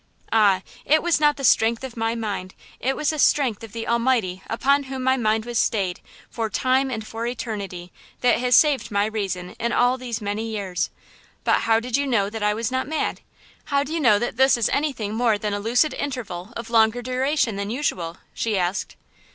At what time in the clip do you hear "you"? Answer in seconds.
11.97-12.07, 13.93-13.99